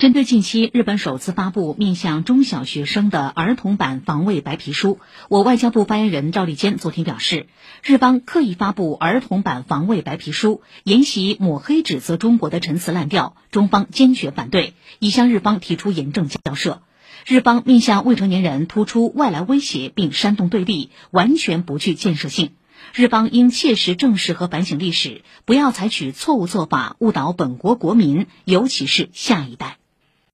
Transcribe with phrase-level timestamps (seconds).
[0.00, 7.48] 针对近期日本首次发布面向中小学生的儿童版防卫白皮书我外交部发言人赵立坚昨天表示
[7.82, 16.80] 日方刻意发布儿童版防卫白皮书沿袭抹黑指责中国的陈词滥调中方坚决反对已向日方提出严正交涉。
[17.26, 22.52] 日方面向未成年人突出外来威胁并煽动对立完全不具建设性。
[22.94, 29.79] 日方应切实正视和反省历史不要采取错误做法误导本国国民尤其是下一代。